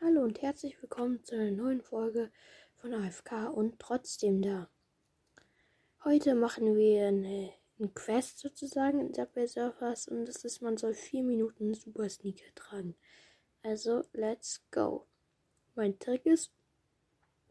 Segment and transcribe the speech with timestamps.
[0.00, 2.30] Hallo und herzlich willkommen zu einer neuen Folge
[2.76, 4.70] von AFK und trotzdem da.
[6.04, 10.94] Heute machen wir eine, eine Quest sozusagen in Subway Surfers und das ist, man soll
[10.94, 12.94] vier Minuten Super Sneaker tragen.
[13.64, 15.04] Also, let's go.
[15.74, 16.52] Mein Trick ist,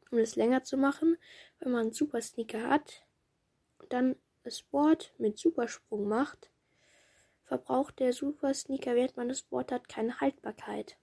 [0.09, 1.17] um es länger zu machen,
[1.59, 3.05] wenn man Super Sneaker hat
[3.79, 6.49] und dann das Board mit Supersprung macht,
[7.43, 10.97] verbraucht der Super Sneaker, während man das Board hat, keine Haltbarkeit.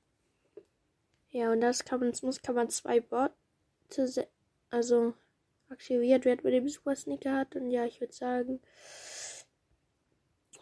[1.34, 4.20] Ja, und das kann man, muss, kann man zwei Bots,
[4.70, 5.14] also
[5.68, 7.56] aktiviert werden, bei dem Super Sneaker hat.
[7.56, 8.60] Und ja, ich würde sagen,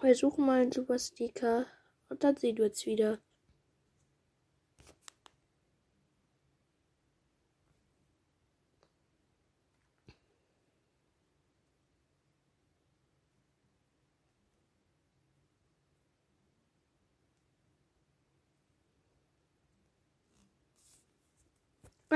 [0.00, 1.66] wir suchen mal einen Super Sneaker
[2.08, 3.18] und dann sehen wir es wieder.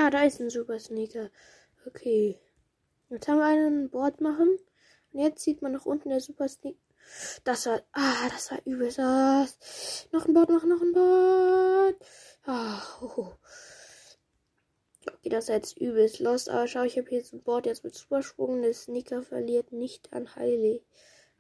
[0.07, 1.31] Ah, da ist ein Super Sneaker.
[1.85, 2.39] Okay.
[3.09, 4.57] Jetzt haben wir einen Board machen.
[5.13, 6.79] Und jetzt sieht man nach unten der Super Sneaker.
[7.43, 7.83] Das war.
[7.91, 8.61] Ah, das war.
[8.65, 10.09] Das.
[10.13, 11.97] Noch ein Board machen, noch ein Board.
[12.45, 13.33] Ah, oh.
[15.13, 16.51] Okay, das ist jetzt übelst lost.
[16.51, 18.63] Aber schau, ich habe hier jetzt ein Board jetzt mit Supersprung.
[18.63, 20.85] Der Sneaker verliert nicht an Heilig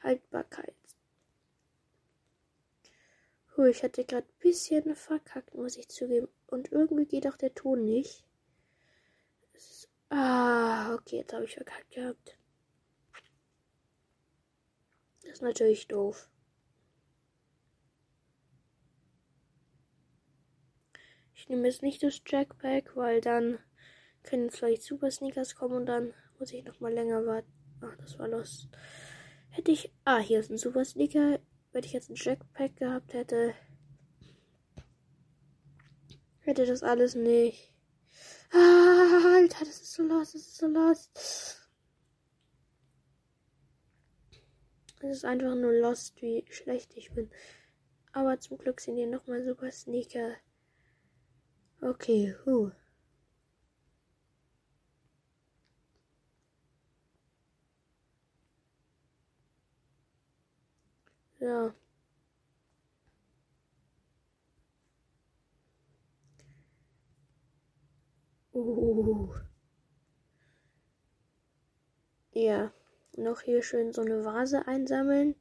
[0.03, 0.75] Haltbarkeit.
[3.55, 6.27] Puh, ich hatte gerade ein bisschen verkackt, muss ich zugeben.
[6.48, 8.25] Und irgendwie geht auch der Ton nicht.
[10.11, 12.39] Ah, okay, jetzt habe ich verkackt gehabt.
[15.23, 16.31] Das ist natürlich doof.
[21.34, 23.59] Ich nehme jetzt nicht das Jackpack, weil dann
[24.23, 27.53] können jetzt vielleicht Super Sneakers kommen und dann muss ich noch mal länger warten.
[27.81, 28.69] Ach, das war los.
[29.51, 29.93] Hätte ich.
[30.05, 31.39] Ah, hier ist ein Super Sneaker.
[31.73, 33.55] Wenn ich jetzt ein Jackpack gehabt hätte,
[36.41, 37.75] hätte das alles nicht.
[38.59, 41.11] Ah, Alter, das ist so lost, das ist so lost.
[45.00, 47.31] Es ist einfach nur lost, wie schlecht ich bin.
[48.12, 50.37] Aber zum Glück sind hier nochmal super Sneaker.
[51.83, 52.71] Okay, huh.
[61.39, 61.75] So.
[68.56, 69.34] Uh.
[72.33, 72.72] Ja,
[73.15, 75.34] noch hier schön so eine Vase einsammeln.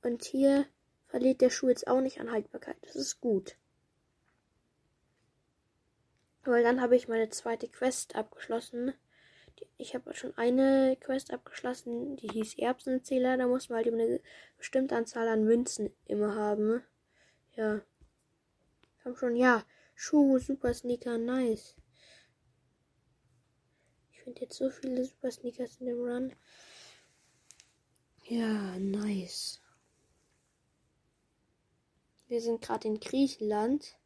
[0.00, 0.66] Und hier
[1.08, 2.76] verliert der Schuh jetzt auch nicht an Haltbarkeit.
[2.82, 3.56] Das ist gut.
[6.44, 8.94] Weil dann habe ich meine zweite Quest abgeschlossen.
[9.76, 13.36] Ich habe schon eine Quest abgeschlossen, die hieß Erbsenzähler.
[13.36, 14.20] Da muss man halt eine
[14.58, 16.84] bestimmte Anzahl an Münzen immer haben.
[17.56, 17.80] Ja.
[19.02, 19.64] Komm schon, ja.
[19.96, 21.74] Schuh, super Sneaker, nice.
[24.30, 26.32] Finde jetzt so viele super Sneakers in dem Run.
[28.28, 29.60] Ja, nice.
[32.28, 33.98] Wir sind gerade in Griechenland.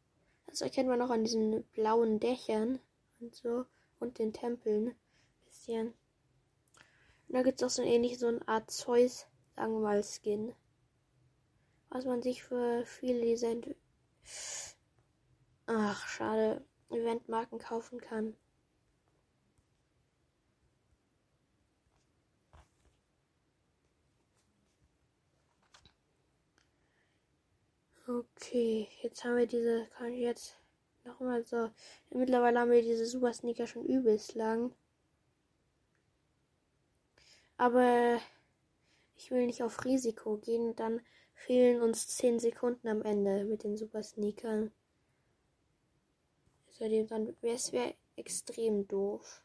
[0.47, 2.79] Das erkennt man auch an diesen blauen Dächern
[3.19, 3.67] und so.
[3.99, 4.95] Und den Tempeln.
[5.45, 5.89] Bisschen.
[7.27, 10.55] Und da gibt es auch so ähnlich so eine Art Zeus, sagen wir mal, Skin.
[11.89, 13.53] Was man sich für viele dieser
[15.67, 16.65] Ach, schade.
[16.89, 18.35] Eventmarken kaufen kann.
[28.07, 30.59] Okay, jetzt haben wir diese, kann ich jetzt
[31.05, 31.71] nochmal so.
[32.11, 34.75] Mittlerweile haben wir diese Super Sneaker schon übelst lang.
[37.57, 38.19] Aber
[39.15, 41.01] ich will nicht auf Risiko gehen, dann
[41.33, 44.71] fehlen uns 10 Sekunden am Ende mit den Super Sneakern.
[46.69, 49.41] Seitdem dann es wäre extrem doof.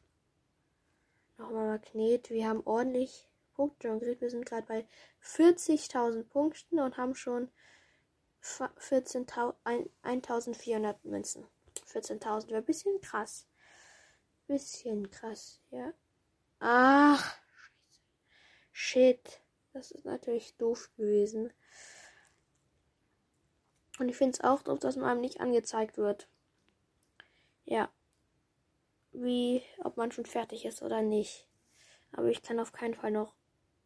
[1.39, 2.29] Nochmal Magnet.
[2.29, 4.87] Wir haben ordentlich Punkte und wir sind gerade bei
[5.23, 7.51] 40.000 Punkten und haben schon
[8.43, 11.47] 14.400 Münzen.
[11.87, 13.47] 14.000 wäre ein bisschen krass.
[14.47, 15.93] Bisschen krass, ja.
[16.59, 17.41] Ach,
[18.83, 19.43] Shit.
[19.75, 21.53] Das ist natürlich doof gewesen.
[23.99, 26.29] Und ich finde es auch doof, dass man einem nicht angezeigt wird.
[27.67, 27.91] Ja.
[29.13, 31.47] Wie, ob man schon fertig ist oder nicht.
[32.13, 33.35] Aber ich kann auf keinen Fall noch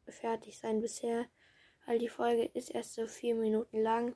[0.06, 1.26] fertig sein bisher,
[1.86, 4.14] weil die Folge ist erst so vier Minuten lang.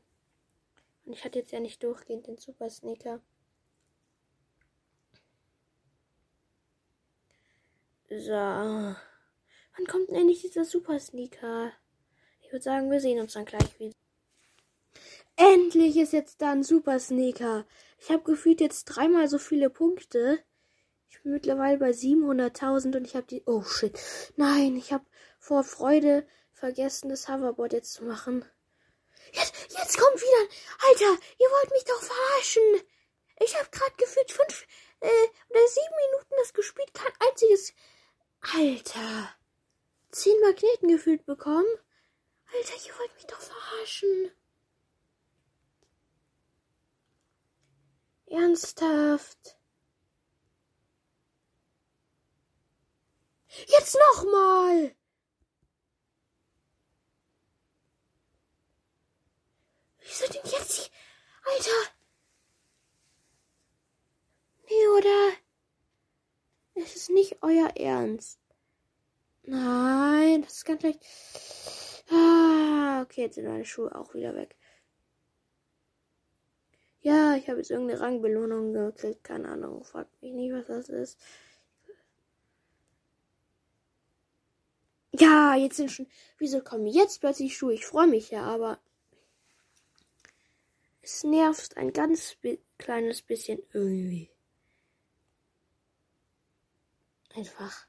[1.09, 3.23] Und ich hatte jetzt ja nicht durchgehend den Super Sneaker.
[8.11, 8.31] So.
[8.31, 11.73] Wann kommt denn endlich dieser Super Sneaker?
[12.43, 13.95] Ich würde sagen, wir sehen uns dann gleich wieder.
[15.37, 17.65] Endlich ist jetzt da ein Super Sneaker.
[17.99, 20.39] Ich habe gefühlt jetzt dreimal so viele Punkte.
[21.09, 23.43] Ich bin mittlerweile bei 700.000 und ich habe die.
[23.47, 23.99] Oh shit.
[24.37, 25.07] Nein, ich habe
[25.39, 28.45] vor Freude vergessen, das Hoverboard jetzt zu machen.
[29.33, 30.55] Jetzt, jetzt kommt wieder.
[30.89, 32.83] Alter, ihr wollt mich doch verarschen.
[33.41, 34.67] Ich habe gerade gefühlt fünf
[35.01, 37.73] äh, oder sieben Minuten das gespielt, kein einziges.
[38.41, 39.35] Alter.
[40.11, 41.69] Zehn Magneten gefühlt bekommen.
[42.55, 44.33] Alter, ihr wollt mich doch verarschen.
[48.27, 49.59] Ernsthaft.
[53.67, 54.95] Jetzt nochmal.
[60.09, 60.91] Wieso denn jetzt?
[61.45, 61.93] Alter.
[64.65, 65.33] Nee, oder?
[66.75, 68.41] Es ist nicht euer Ernst.
[69.43, 71.05] Nein, das ist ganz schlecht.
[72.11, 74.57] Ah, okay, jetzt sind meine Schuhe auch wieder weg.
[77.01, 79.25] Ja, ich habe jetzt irgendeine Rangbelohnung gekriegt.
[79.25, 81.19] Keine Ahnung, fragt mich nicht, was das ist.
[85.13, 86.07] Ja, jetzt sind schon.
[86.39, 87.75] Wieso kommen jetzt plötzlich Schuhe?
[87.75, 88.81] Ich freue mich ja, aber.
[91.11, 92.37] Es nervt ein ganz
[92.77, 94.31] kleines bisschen irgendwie.
[97.35, 97.87] Einfach.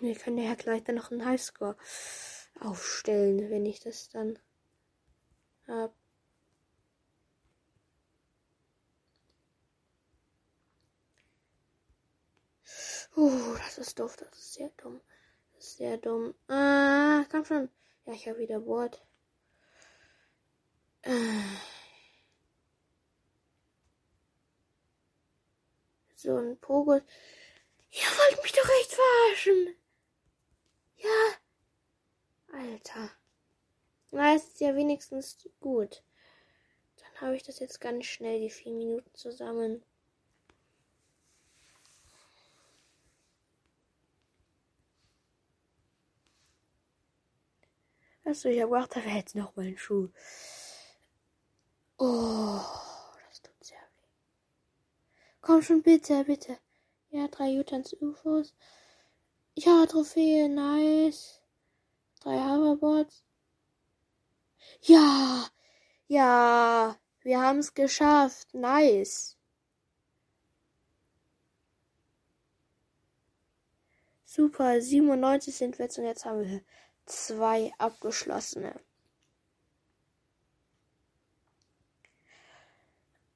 [0.00, 1.76] Wir können ja gleich dann noch einen Highscore
[2.60, 4.38] aufstellen, wenn ich das dann
[5.66, 5.92] habe.
[13.16, 15.00] Uh, das ist doof, das ist sehr dumm.
[15.56, 16.32] Das ist sehr dumm.
[16.46, 17.68] Ah, komm schon.
[18.06, 19.04] Ja, ich habe wieder Bord.
[26.14, 26.94] So ein Pogo.
[26.94, 27.00] Ihr
[28.00, 29.74] wollt mich doch echt verarschen.
[30.96, 31.32] Ja.
[32.52, 33.10] Alter.
[34.12, 36.04] Na, ist ja wenigstens gut.
[36.96, 39.82] Dann habe ich das jetzt ganz schnell, die vier Minuten zusammen.
[48.24, 50.08] Achso, ich habe gedacht, da wäre jetzt noch mal ein Schuh.
[52.04, 52.60] Oh,
[53.28, 54.08] das tut sehr weh.
[55.40, 56.58] Komm schon, bitte, bitte.
[57.10, 58.54] Ja, drei Jutans UFOs.
[59.54, 61.40] Ja, Trophäe, nice.
[62.20, 63.22] Drei Hoverboards.
[64.80, 65.46] Ja,
[66.08, 68.52] ja, wir haben es geschafft.
[68.52, 69.36] Nice.
[74.24, 76.62] Super, 97 sind wir jetzt und jetzt haben wir
[77.06, 78.80] zwei abgeschlossene.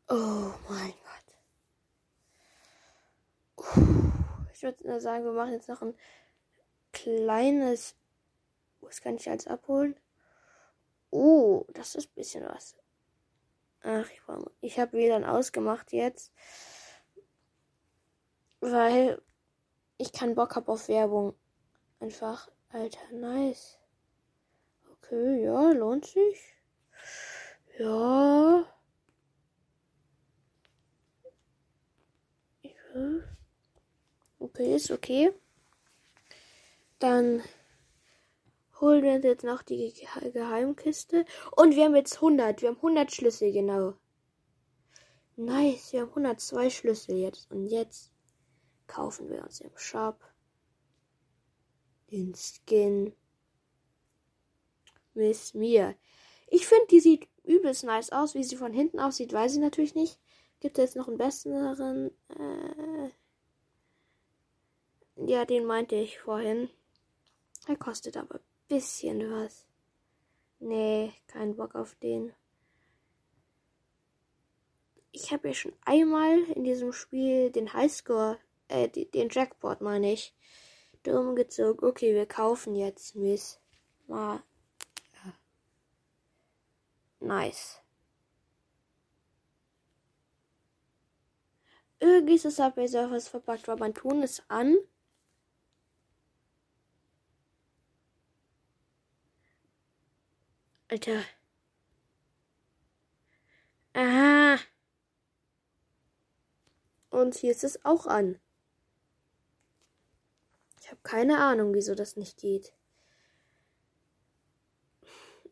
[0.08, 0.94] Oh mein
[3.56, 3.76] Gott.
[4.52, 5.94] Ich würde nur sagen, wir machen jetzt noch ein
[6.92, 7.96] kleines.
[8.80, 9.98] Was kann ich als abholen?
[11.10, 12.76] Oh, das ist ein bisschen was.
[13.82, 14.20] Ach, ich,
[14.60, 16.32] ich habe WLAN ausgemacht jetzt.
[18.60, 19.20] Weil
[19.98, 21.34] ich keinen Bock habe auf Werbung.
[22.00, 23.78] Einfach Alter, nice.
[24.92, 26.56] Okay, ja, lohnt sich.
[27.78, 28.55] Ja.
[34.58, 35.32] Ist okay.
[36.98, 37.42] Dann
[38.80, 39.92] holen wir uns jetzt noch die
[40.32, 41.24] Geheimkiste.
[41.56, 42.62] Und wir haben jetzt 100.
[42.62, 43.94] Wir haben 100 Schlüssel, genau.
[45.36, 47.50] Nice, wir haben 102 Schlüssel jetzt.
[47.50, 48.10] Und jetzt
[48.86, 50.20] kaufen wir uns im Shop
[52.10, 53.12] den Skin
[55.14, 55.94] Miss Mia.
[56.46, 58.34] Ich finde, die sieht übelst nice aus.
[58.34, 60.20] Wie sie von hinten aussieht, weiß ich natürlich nicht.
[60.60, 62.10] Gibt es jetzt noch einen besseren?
[62.28, 63.10] Äh
[65.16, 66.70] ja, den meinte ich vorhin.
[67.66, 69.66] Er kostet aber ein bisschen was.
[70.58, 72.32] Nee, kein Bock auf den.
[75.12, 80.34] Ich habe ja schon einmal in diesem Spiel den Highscore, äh, den Jackpot meine ich,
[81.06, 81.88] umgezogen.
[81.88, 83.60] Okay, wir kaufen jetzt Miss.
[84.06, 84.42] Mal.
[85.12, 85.34] Ja.
[87.20, 87.80] Nice.
[91.98, 94.76] Irgendwie ist es Subway Surfers verpackt, aber man tun es an.
[100.88, 101.24] Alter.
[103.94, 104.58] Aha.
[107.10, 108.38] Und hier ist es auch an.
[110.80, 112.72] Ich habe keine Ahnung, wieso das nicht geht.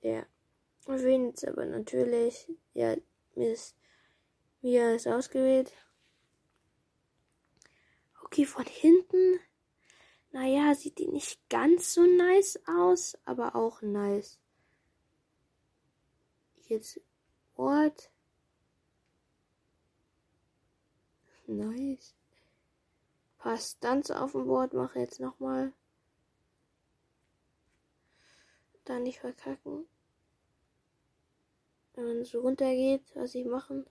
[0.02, 0.24] Ja.
[0.86, 2.48] Wen jetzt aber natürlich.
[2.74, 2.94] Ja,
[3.34, 3.74] mir ist,
[4.60, 5.72] mir ist ausgewählt.
[8.22, 9.40] Okay, von hinten.
[10.30, 14.38] Naja, sieht die nicht ganz so nice aus, aber auch nice.
[16.74, 17.00] Jetzt
[17.54, 18.10] What?
[21.46, 22.16] Nice.
[23.38, 25.72] Paar Stunts auf dem Board mache jetzt nochmal.
[28.84, 29.86] Da nicht verkacken.
[31.94, 33.86] Wenn man so runtergeht, was ich machen.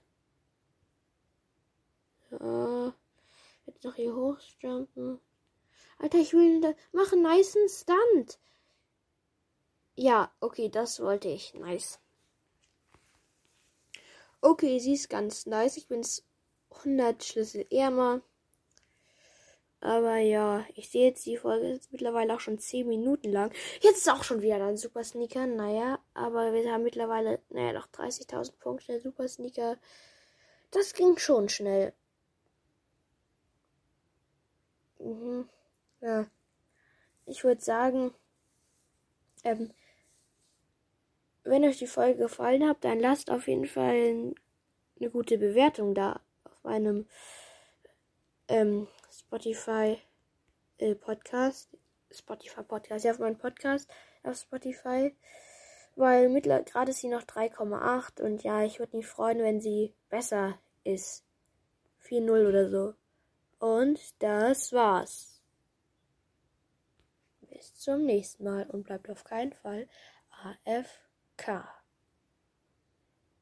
[2.28, 2.92] So.
[3.64, 5.20] Jetzt noch hier hochjumpen.
[5.96, 8.38] Alter, ich will da machen nice Stunt.
[9.94, 11.54] Ja, okay, das wollte ich.
[11.54, 11.98] Nice.
[14.44, 15.78] Okay, sie ist ganz nice.
[15.78, 16.22] Ich bin's
[16.70, 18.20] 100 Schlüssel ärmer.
[19.80, 23.54] Aber ja, ich sehe jetzt, die Folge ist mittlerweile auch schon 10 Minuten lang.
[23.80, 25.46] Jetzt ist auch schon wieder ein Super Sneaker.
[25.46, 28.88] Naja, aber wir haben mittlerweile, naja, noch 30.000 Punkte.
[28.88, 29.78] Der Super Sneaker,
[30.72, 31.94] das ging schon schnell.
[34.98, 35.48] Mhm.
[36.02, 36.26] Ja.
[37.24, 38.12] Ich würde sagen,
[39.42, 39.70] ähm,
[41.44, 44.34] wenn euch die Folge gefallen hat, dann lasst auf jeden Fall
[44.98, 47.06] eine gute Bewertung da auf meinem
[48.48, 49.98] ähm, Spotify
[50.78, 51.70] äh, Podcast.
[52.10, 53.90] Spotify Podcast, ja, auf meinem Podcast
[54.22, 55.14] auf Spotify.
[55.96, 60.58] Weil gerade ist sie noch 3,8 und ja, ich würde mich freuen, wenn sie besser
[60.82, 61.24] ist.
[62.08, 62.94] 4-0 oder so.
[63.58, 65.40] Und das war's.
[67.42, 69.88] Bis zum nächsten Mal und bleibt auf keinen Fall
[71.38, 71.83] AFK.